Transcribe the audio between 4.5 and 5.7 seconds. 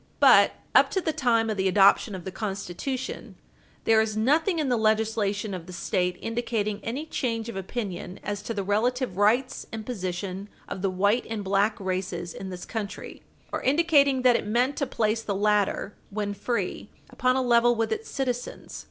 in the legislation of